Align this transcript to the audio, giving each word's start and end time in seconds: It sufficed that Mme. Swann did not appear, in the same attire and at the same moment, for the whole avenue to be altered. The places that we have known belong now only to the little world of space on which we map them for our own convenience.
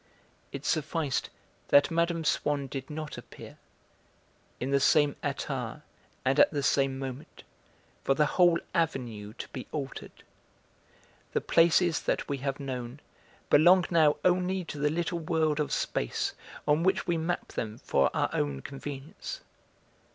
It 0.51 0.65
sufficed 0.65 1.29
that 1.67 1.91
Mme. 1.91 2.23
Swann 2.23 2.65
did 2.65 2.89
not 2.89 3.19
appear, 3.19 3.59
in 4.59 4.71
the 4.71 4.79
same 4.79 5.15
attire 5.21 5.83
and 6.25 6.39
at 6.39 6.49
the 6.49 6.63
same 6.63 6.97
moment, 6.97 7.43
for 8.03 8.15
the 8.15 8.25
whole 8.25 8.57
avenue 8.73 9.33
to 9.33 9.47
be 9.49 9.67
altered. 9.71 10.23
The 11.33 11.41
places 11.41 12.01
that 12.01 12.27
we 12.27 12.39
have 12.39 12.59
known 12.59 12.99
belong 13.51 13.85
now 13.91 14.17
only 14.25 14.65
to 14.65 14.79
the 14.79 14.89
little 14.89 15.19
world 15.19 15.59
of 15.59 15.71
space 15.71 16.33
on 16.67 16.81
which 16.81 17.05
we 17.05 17.15
map 17.15 17.49
them 17.49 17.77
for 17.77 18.09
our 18.15 18.31
own 18.33 18.63
convenience. 18.63 19.41